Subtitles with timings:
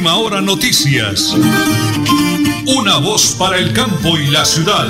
[0.00, 1.36] Última Hora Noticias.
[2.64, 4.88] Una voz para el campo y la ciudad.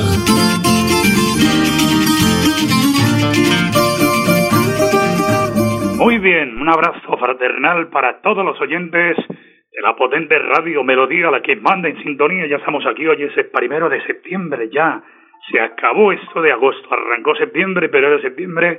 [5.99, 11.43] Muy bien, un abrazo fraternal para todos los oyentes de la potente radio Melodía, la
[11.43, 12.47] que manda en sintonía.
[12.47, 15.03] Ya estamos aquí, hoy es el primero de septiembre, ya
[15.51, 18.79] se acabó esto de agosto, arrancó septiembre, pero de septiembre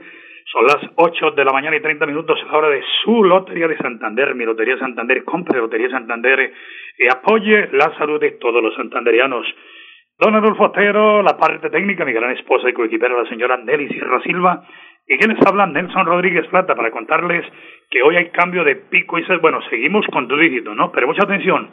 [0.51, 3.69] son las 8 de la mañana y 30 minutos a la hora de su Lotería
[3.69, 6.51] de Santander, mi Lotería Santander, compre Lotería Santander
[6.97, 9.45] y apoye la salud de todos los santanderianos.
[10.19, 14.21] Don Adolfo Otero, la parte técnica, mi gran esposa y coequipera, la señora Nelly Sierra
[14.23, 14.63] Silva,
[15.07, 17.45] y quienes hablan, Nelson Rodríguez Plata, para contarles
[17.89, 20.91] que hoy hay cambio de pico y bueno, seguimos con tu dígito, ¿no?
[20.91, 21.69] Pero mucha atención,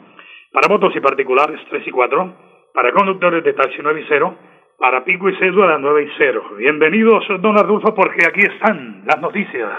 [0.53, 2.35] para votos y particulares 3 y 4,
[2.73, 4.37] para conductores de taxi 9 y 0,
[4.79, 6.43] para pico y cédula 9 y 0.
[6.57, 9.69] Bienvenidos, don Adolfo, porque aquí están las noticias.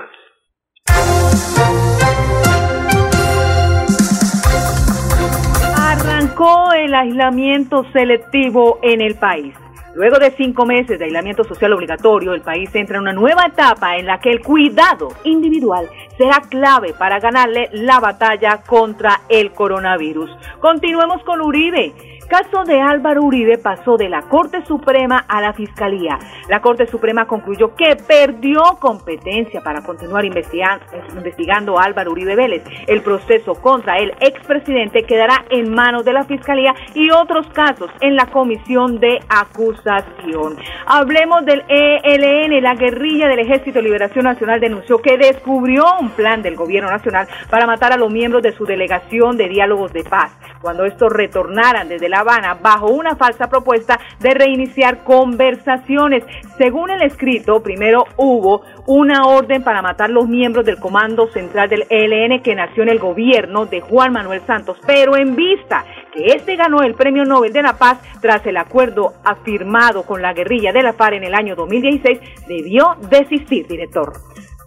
[5.76, 9.54] Arrancó el aislamiento selectivo en el país.
[9.94, 13.96] Luego de cinco meses de aislamiento social obligatorio, el país entra en una nueva etapa
[13.96, 20.30] en la que el cuidado individual será clave para ganarle la batalla contra el coronavirus.
[20.60, 21.92] Continuemos con Uribe
[22.30, 26.16] caso de Álvaro Uribe pasó de la Corte Suprema a la Fiscalía.
[26.48, 32.62] La Corte Suprema concluyó que perdió competencia para continuar investigando, a Álvaro Uribe Vélez.
[32.86, 38.14] El proceso contra el expresidente quedará en manos de la Fiscalía y otros casos en
[38.14, 40.56] la Comisión de Acusación.
[40.86, 42.62] Hablemos del ELN.
[42.62, 47.26] La guerrilla del Ejército de Liberación Nacional denunció que descubrió un plan del Gobierno Nacional
[47.50, 50.30] para matar a los miembros de su delegación de diálogos de paz.
[50.62, 56.24] Cuando estos retornaran desde la Bajo una falsa propuesta de reiniciar conversaciones.
[56.58, 61.86] Según el escrito, primero hubo una orden para matar los miembros del Comando Central del
[61.88, 66.56] ELN que nació en el gobierno de Juan Manuel Santos, pero en vista que este
[66.56, 70.82] ganó el Premio Nobel de la Paz tras el acuerdo afirmado con la guerrilla de
[70.82, 74.12] la FARC en el año 2016, debió desistir, director.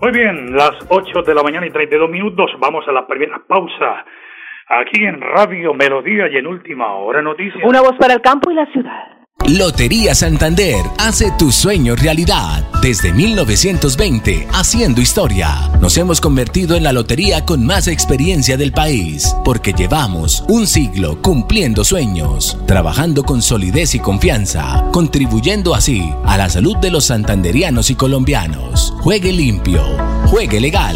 [0.01, 4.05] Muy bien, las 8 de la mañana y 32 minutos, vamos a la primera pausa
[4.67, 7.63] aquí en Radio Melodía y en Última Hora Noticias.
[7.63, 9.13] Una voz para el campo y la ciudad.
[9.47, 12.65] Lotería Santander hace tu sueño realidad.
[12.81, 15.69] Desde 1920, haciendo historia.
[15.81, 21.21] Nos hemos convertido en la lotería con más experiencia del país, porque llevamos un siglo
[21.21, 27.89] cumpliendo sueños, trabajando con solidez y confianza, contribuyendo así a la salud de los santanderianos
[27.89, 28.93] y colombianos.
[29.01, 29.83] Juegue limpio,
[30.25, 30.95] juegue legal.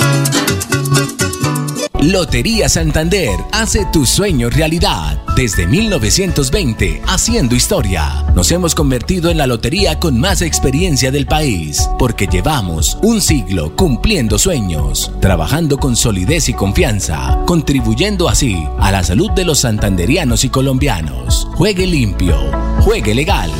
[2.01, 5.21] Lotería Santander hace tu sueño realidad.
[5.35, 8.25] Desde 1920, haciendo historia.
[8.33, 13.75] Nos hemos convertido en la lotería con más experiencia del país, porque llevamos un siglo
[13.75, 20.43] cumpliendo sueños, trabajando con solidez y confianza, contribuyendo así a la salud de los santanderianos
[20.43, 21.47] y colombianos.
[21.53, 22.35] Juegue limpio,
[22.79, 23.51] juegue legal.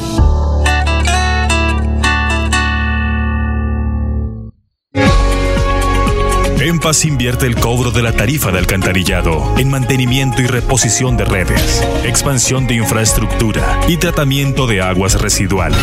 [6.82, 11.84] Paz invierte el cobro de la tarifa de alcantarillado en mantenimiento y reposición de redes,
[12.04, 15.78] expansión de infraestructura y tratamiento de aguas residuales.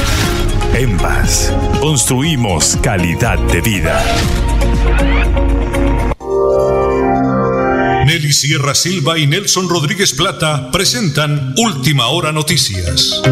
[0.74, 0.98] En
[1.80, 4.04] construimos calidad de vida.
[8.04, 13.22] Nelly Sierra Silva y Nelson Rodríguez Plata presentan Última Hora Noticias.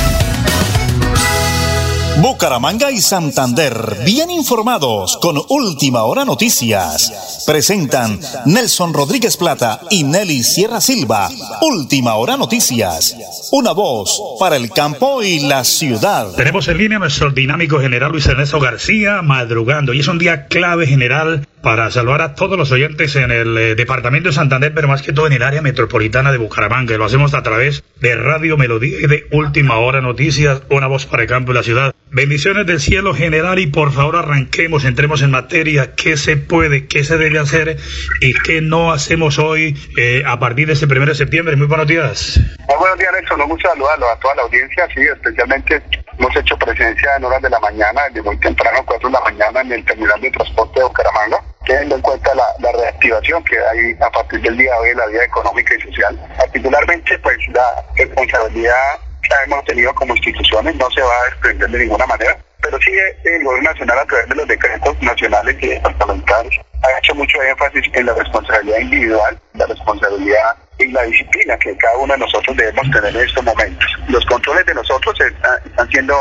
[2.21, 3.73] Bucaramanga y Santander,
[4.05, 7.43] bien informados con Última Hora Noticias.
[7.47, 11.29] Presentan Nelson Rodríguez Plata y Nelly Sierra Silva.
[11.61, 13.17] Última Hora Noticias.
[13.51, 16.35] Una voz para el campo y la ciudad.
[16.35, 19.91] Tenemos en línea nuestro dinámico general Luis Ernesto García madrugando.
[19.91, 23.75] Y es un día clave general para salvar a todos los oyentes en el eh,
[23.75, 26.93] departamento de Santander, pero más que todo en el área metropolitana de Bucaramanga.
[26.93, 31.05] Y lo hacemos a través de Radio Melodía y de Última Hora Noticias, una voz
[31.05, 31.93] para el campo y la ciudad.
[32.13, 37.05] Bendiciones del cielo general y por favor arranquemos, entremos en materia, qué se puede, qué
[37.05, 37.77] se debe hacer
[38.19, 41.55] y qué no hacemos hoy eh, a partir de este primero de septiembre.
[41.55, 42.37] Muy buenos días.
[42.67, 43.41] Muy buenos días, Nelson.
[43.41, 44.87] Un gusto saludarlo a toda la audiencia.
[44.93, 45.81] Sí, especialmente
[46.19, 49.61] hemos hecho presencia en horas de la mañana, desde muy temprano, 4 de la mañana,
[49.61, 51.41] en el terminal de transporte de Bucaramanga,
[51.71, 55.05] teniendo en cuenta la, reactivación que hay a partir del día de hoy en la
[55.07, 56.19] vida económica y social.
[56.37, 58.99] Particularmente, pues la responsabilidad
[59.29, 62.91] la hemos tenido como instituciones, no se va a desprender de ninguna manera, pero sí
[63.23, 67.85] el gobierno nacional a través de los decretos nacionales y departamentales ha hecho mucho énfasis
[67.93, 72.89] en la responsabilidad individual, la responsabilidad y la disciplina que cada uno de nosotros debemos
[72.91, 73.87] tener en estos momentos.
[74.09, 76.15] Los controles de nosotros están siendo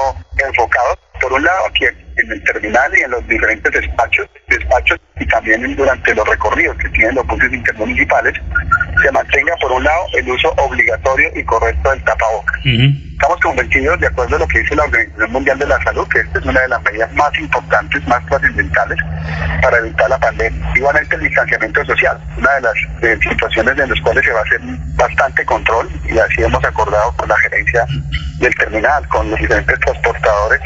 [0.47, 5.27] enfocados, por un lado, aquí en el terminal y en los diferentes despachos, despachos y
[5.27, 8.35] también durante los recorridos que tienen los buses intermunicipales,
[9.03, 12.61] se mantenga por un lado el uso obligatorio y correcto del tapabocas.
[12.65, 16.21] Estamos convencidos, de acuerdo a lo que dice la Organización Mundial de la Salud, que
[16.21, 18.99] esta es una de las medidas más importantes, más trascendentales
[19.63, 20.73] para evitar la pandemia.
[20.75, 24.43] Igualmente el distanciamiento social, una de las eh, situaciones en las cuales se va a
[24.43, 24.61] hacer
[24.97, 27.87] bastante control y así hemos acordado con la gerencia
[28.39, 30.61] del terminal, con los diferentes transportadores,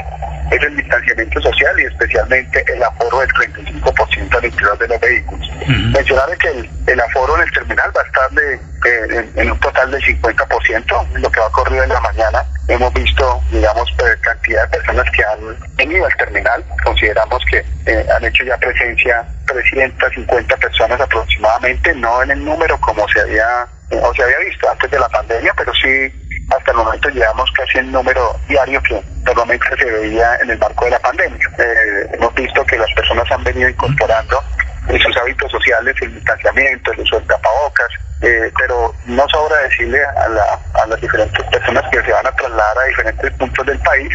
[0.51, 5.49] es el distanciamiento social y especialmente el aforo del 35% al interior de los vehículos.
[5.67, 9.53] Mencionar que el, el, aforo en el terminal va a estar de, eh, en, en,
[9.53, 12.45] un total del 50%, lo que va a ocurrir en la mañana.
[12.69, 16.65] Hemos visto, digamos, cantidad de personas que han venido al terminal.
[16.83, 23.07] Consideramos que eh, han hecho ya presencia 350 personas aproximadamente, no en el número como
[23.09, 26.13] se había, o se había visto antes de la pandemia, pero sí
[26.51, 30.85] hasta el momento llevamos casi el número diario que normalmente se veía en el marco
[30.85, 31.51] de la pandemia.
[31.59, 34.43] Eh, hemos visto que las personas han venido incorporando
[34.89, 37.89] en sus hábitos sociales el distanciamiento, el uso de tapabocas,
[38.21, 42.33] eh, pero no sobra decirle a, la, a las diferentes personas que se van a
[42.33, 44.11] trasladar a diferentes puntos del país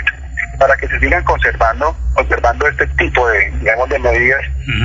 [0.60, 4.42] para que se sigan conservando, conservando este tipo de, digamos, de medidas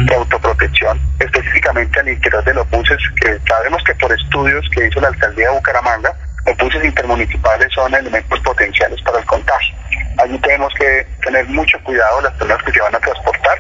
[0.06, 5.00] de autoprotección, específicamente al interior de los buses, que sabemos que por estudios que hizo
[5.00, 6.14] la alcaldía de Bucaramanga,
[6.46, 9.74] los buses intermunicipales son elementos potenciales para el contagio.
[10.18, 13.58] Allí tenemos que tener mucho cuidado las personas que se van a transportar,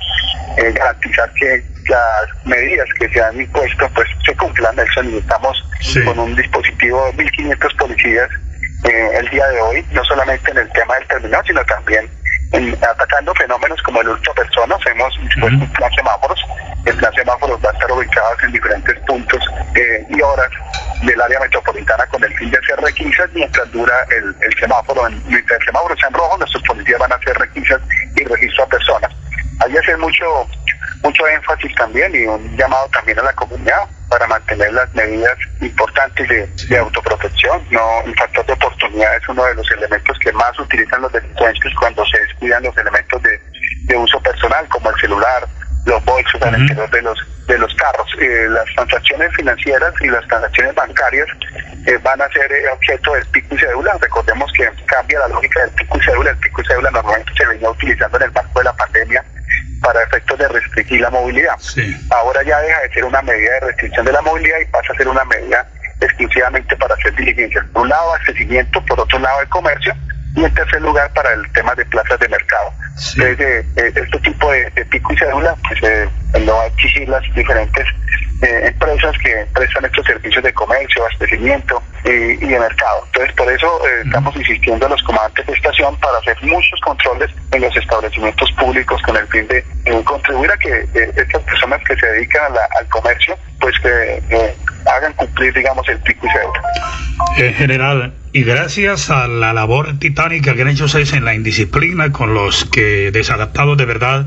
[0.58, 4.78] eh, garantizar que las medidas que se han impuesto pues se cumplan.
[4.78, 5.64] Eso necesitamos
[6.04, 8.28] con un dispositivo de 1.500 policías
[8.84, 12.08] eh, el día de hoy, no solamente en el tema del terminal, sino también
[12.82, 14.78] atacando fenómenos como el ultra personas.
[14.86, 16.40] Hemos dispuesto un plan semáforos.
[16.84, 19.42] El plan semáforos va a estar ubicado en diferentes puntos
[19.74, 20.50] eh, y horas
[21.02, 25.06] del área metropolitana con el fin de hacer requisas mientras dura el, el semáforo.
[25.08, 27.80] En, mientras el semáforo está en rojo, nuestros policías van a hacer requisas
[28.16, 29.10] y registro a personas.
[29.60, 30.24] Hay hacer mucho,
[31.04, 36.28] mucho énfasis también y un llamado también a la comunidad para mantener las medidas importantes
[36.28, 37.62] de, autoprotección.
[37.70, 41.72] No, el factor de oportunidad es uno de los elementos que más utilizan los delincuentes
[41.78, 43.38] cuando se descuidan los elementos de,
[43.84, 45.46] de uso personal, como el celular,
[45.84, 48.08] los bolsos al interior de los de los carros.
[48.20, 51.28] Eh, las transacciones financieras y las transacciones bancarias
[51.86, 53.96] eh, van a ser eh, objeto del pico y cédula.
[54.00, 56.30] Recordemos que cambia la lógica del pico y cédula.
[56.30, 59.24] El pico y cédula normalmente se venía utilizando en el marco de la pandemia
[59.82, 61.56] para efectos de restringir la movilidad.
[62.10, 64.96] Ahora ya deja de ser una medida de restricción de la movilidad y pasa a
[64.96, 65.66] ser una medida
[66.00, 67.64] exclusivamente para hacer diligencias.
[67.72, 69.94] Por un lado, abastecimiento, por otro lado, el comercio
[70.36, 72.72] y en tercer lugar para el tema de plazas de mercado.
[73.16, 76.08] Entonces, eh, eh, este tipo de, pico y cédula pues, eh,
[76.40, 77.86] lo va a exigir las diferentes
[78.42, 83.02] empresas que prestan estos servicios de comercio, abastecimiento y de mercado.
[83.06, 87.62] Entonces, por eso estamos insistiendo a los comandantes de estación para hacer muchos controles en
[87.62, 89.64] los establecimientos públicos con el fin de
[90.04, 90.86] contribuir a que
[91.16, 94.54] estas personas que se dedican al comercio pues que
[94.92, 97.54] hagan cumplir, digamos, el pico y cédula.
[97.54, 102.34] general, y gracias a la labor titánica que han hecho ustedes en la indisciplina con
[102.34, 104.26] los que desadaptados de verdad,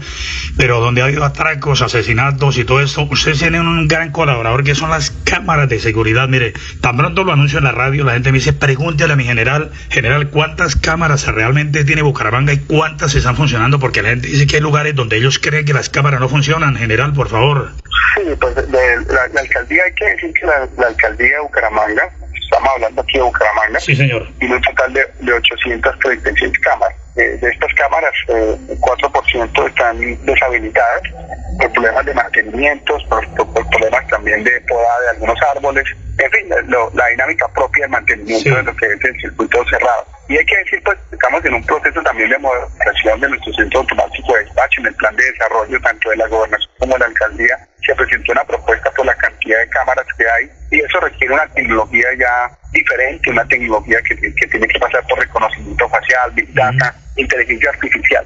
[0.56, 4.76] pero donde ha habido atracos, asesinatos y todo esto, ustedes tienen un gran colaborador que
[4.76, 6.30] son las cámaras de seguridad.
[6.30, 9.26] Mire, tan pronto lo anuncio en la radio, la gente me dice, pregúntale a mi
[9.26, 13.78] general, general, ¿cuántas cámaras realmente tiene Bucaramanga y cuántas están funcionando?
[13.78, 16.78] Porque la gente dice que hay lugares donde ellos creen que las cámaras no funcionan.
[16.78, 17.74] General, por favor.
[18.16, 22.10] Sí, pues la, alcaldía, hay que decir que la alcaldía de Bucaramanga
[22.50, 24.28] estamos hablando aquí de Bucaramanga, sí, señor.
[24.40, 26.98] tiene un total de, de 836 cámaras.
[27.18, 31.02] Eh, de estas cámaras, eh, 4% están deshabilitadas
[31.60, 33.28] por problemas de mantenimiento, por,
[33.70, 35.84] problemas también de poda de algunos árboles,
[36.20, 36.50] en fin,
[36.94, 40.06] la dinámica propia del mantenimiento de lo que es el circuito cerrado.
[40.30, 43.80] Y hay que decir, pues, estamos en un proceso también de modernización de nuestro centro
[43.80, 47.06] automático de despacho, en el plan de desarrollo tanto de la gobernación como de la
[47.08, 51.34] alcaldía, se presentó una propuesta por la cantidad de cámaras que hay y eso requiere
[51.34, 56.54] una tecnología ya diferente, una tecnología que, que tiene que pasar por reconocimiento facial, big
[56.54, 58.26] data, inteligencia artificial.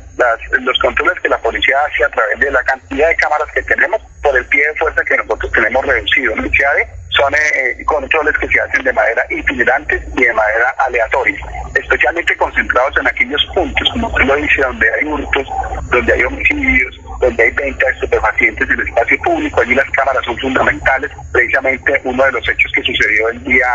[0.61, 4.01] los controles que la policía hace a través de la cantidad de cámaras que tenemos
[4.21, 8.37] por el pie de fuerza que nosotros tenemos reducido en el CIADE, son eh, controles
[8.37, 11.37] que se hacen de manera itinerante y de manera aleatoria,
[11.75, 15.47] especialmente concentrados en aquellos puntos, como usted lo dice, donde hay hurtos,
[15.89, 19.61] donde hay homicidios, donde hay venta de estupefacientes en el espacio público.
[19.61, 21.11] Allí las cámaras son fundamentales.
[21.31, 23.67] Precisamente uno de los hechos que sucedió el día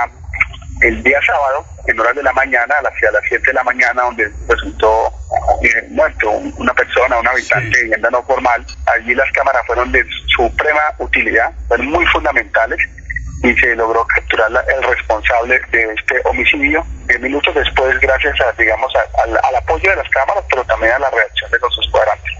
[0.86, 3.64] el día sábado, en horas de la mañana, a las, a las 7 de la
[3.64, 5.12] mañana, donde resultó
[5.62, 10.04] eh, muerto una persona, un habitante de vivienda no formal, allí las cámaras fueron de
[10.36, 12.78] suprema utilidad, fueron muy fundamentales
[13.42, 16.84] y se logró capturar el responsable de este homicidio.
[17.06, 18.92] Diez minutos después, gracias a, digamos,
[19.24, 22.32] al apoyo de las cámaras, pero también a la reacción de los escuadrantes.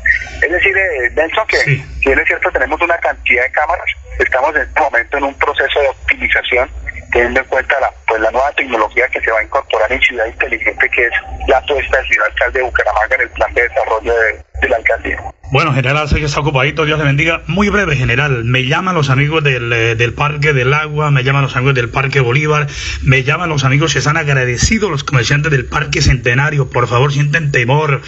[0.42, 3.86] Es decir, eh, Nelson, que si bien es cierto, tenemos una cantidad de cámaras,
[4.18, 6.70] estamos en este momento en un proceso de optimización
[7.16, 10.26] teniendo en cuenta la, pues, la nueva tecnología que se va a incorporar en Ciudad
[10.26, 11.12] Inteligente, que es
[11.48, 15.18] la puesta del señor alcalde de Bucaramanga en el plan de desarrollo de, la alcaldía.
[15.52, 17.42] Bueno, general, sé que está ocupadito, Dios le bendiga.
[17.46, 18.42] Muy breve, general.
[18.42, 21.88] Me llaman los amigos del, eh, del Parque del Agua, me llaman los amigos del
[21.88, 22.66] Parque Bolívar,
[23.02, 26.68] me llaman los amigos que están agradecidos, los comerciantes del Parque Centenario.
[26.68, 28.02] Por favor, sienten temor.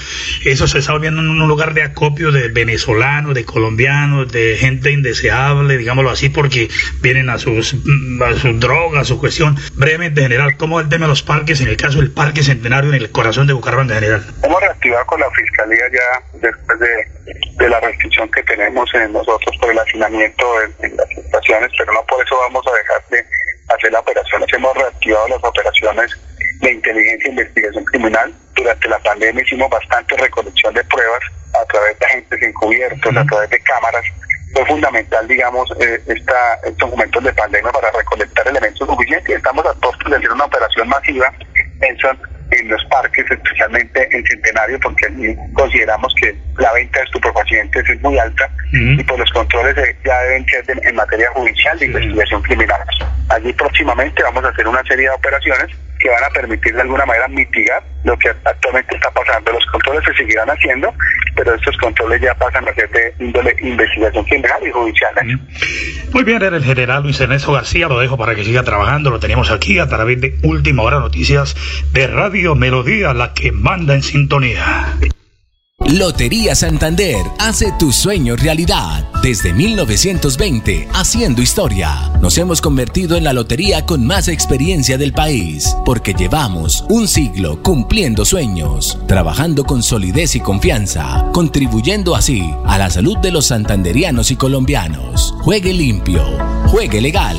[0.44, 4.90] Eso se está volviendo en un lugar de acopio de venezolanos, de colombianos, de gente
[4.90, 6.68] indeseable, digámoslo así, porque
[7.00, 7.76] vienen a sus,
[8.26, 9.56] a sus drogas, a su cuestión.
[9.74, 12.96] Brevemente, general, ¿cómo el tema de los parques, en el caso del Parque Centenario, en
[12.96, 14.24] el corazón de Bucaramanga, general?
[14.42, 17.18] Hemos reactivado con la Fiscalía ya después de
[17.58, 22.04] de la restricción que tenemos en nosotros por el hacinamiento en, las estaciones, pero no
[22.06, 23.24] por eso vamos a dejar de
[23.74, 24.48] hacer las operaciones.
[24.52, 26.16] Hemos reactivado las operaciones
[26.60, 28.32] de inteligencia e investigación criminal.
[28.54, 31.20] Durante la pandemia hicimos bastante recolección de pruebas
[31.60, 34.04] a través de agentes encubiertos, a través de cámaras.
[34.54, 39.36] Fue fundamental, digamos, eh, esta, estos momentos de pandemia para recolectar elementos suficientes.
[39.36, 41.32] Estamos a punto de hacer una operación masiva
[41.80, 41.96] en
[42.50, 48.18] en los parques, especialmente en Centenario, porque consideramos que la venta de estupefacientes es muy
[48.18, 49.74] alta y pues los controles
[50.04, 52.80] ya deben ser en materia judicial de investigación criminal.
[53.30, 57.04] Allí próximamente vamos a hacer una serie de operaciones que van a permitir de alguna
[57.04, 59.52] manera mitigar lo que actualmente está pasando.
[59.52, 60.94] Los controles se seguirán haciendo,
[61.34, 65.14] pero estos controles ya pasan a ser de índole investigación criminal y judicial.
[66.12, 69.18] Muy bien, era el general Luis Ernesto García, lo dejo para que siga trabajando, lo
[69.18, 71.56] tenemos aquí a través de Última Hora Noticias
[71.92, 74.96] de Radio Melodía, la que manda en sintonía.
[75.80, 79.04] Lotería Santander hace tu sueño realidad.
[79.20, 82.12] Desde 1920, haciendo historia.
[82.22, 87.60] Nos hemos convertido en la lotería con más experiencia del país, porque llevamos un siglo
[87.64, 94.30] cumpliendo sueños, trabajando con solidez y confianza, contribuyendo así a la salud de los santanderianos
[94.30, 95.34] y colombianos.
[95.40, 96.24] Juegue limpio,
[96.66, 97.38] juegue legal.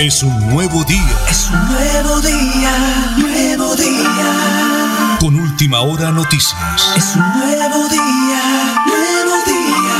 [0.00, 1.12] Es un nuevo día.
[1.28, 2.72] Es un nuevo día,
[3.20, 5.20] nuevo día.
[5.20, 6.56] Con última hora noticias.
[6.96, 8.40] Es un nuevo día,
[8.88, 9.96] nuevo día.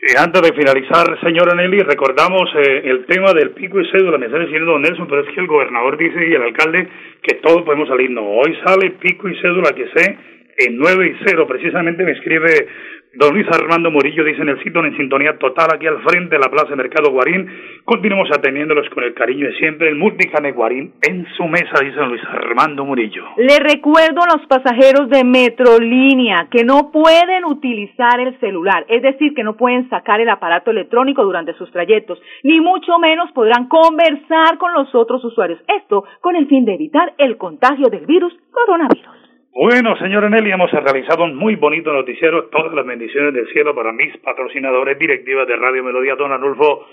[0.00, 4.26] Y antes de finalizar, señora Nelly, recordamos eh, el tema del pico y cédula, me
[4.26, 6.88] está diciendo don Nelson, pero es que el gobernador dice y el alcalde
[7.20, 8.08] que todos podemos salir.
[8.10, 10.16] No, hoy sale pico y cédula que sé
[10.58, 11.46] en 9 y 0.
[11.48, 12.68] Precisamente me escribe
[13.14, 16.38] Don Luis Armando Murillo dice en el sitio en sintonía total aquí al frente de
[16.38, 17.48] la Plaza Mercado Guarín.
[17.84, 19.88] Continuemos atendiéndolos con el cariño de siempre.
[19.88, 23.24] El Multicane Guarín en su mesa, dice don Luis Armando Murillo.
[23.38, 29.32] Le recuerdo a los pasajeros de Metrolínea que no pueden utilizar el celular, es decir,
[29.34, 34.58] que no pueden sacar el aparato electrónico durante sus trayectos, ni mucho menos podrán conversar
[34.58, 35.60] con los otros usuarios.
[35.80, 39.27] Esto con el fin de evitar el contagio del virus coronavirus.
[39.60, 42.44] Bueno, señora Nelly, hemos realizado un muy bonito noticiero.
[42.44, 46.86] Todas las bendiciones del cielo para mis patrocinadores, directivas de Radio Melodía, Don Anulfo.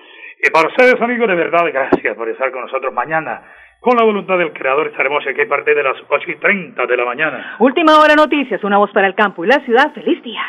[0.43, 3.43] Y para ustedes, amigos, de verdad, gracias por estar con nosotros mañana.
[3.79, 6.97] Con la voluntad del Creador estaremos aquí a partir de las 8 y 30 de
[6.97, 7.55] la mañana.
[7.59, 9.93] Última hora noticias, una voz para el campo y la ciudad.
[9.93, 10.41] ¡Feliz día!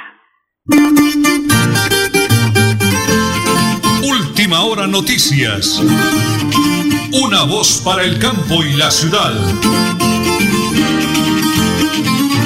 [4.08, 5.84] Última hora noticias.
[7.12, 10.15] Una voz para el campo y la ciudad.
[12.04, 12.45] Thank you.